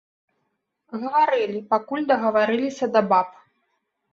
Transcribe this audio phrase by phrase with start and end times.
[1.01, 3.27] Гаварылі, пакуль дагаварыліся да баб.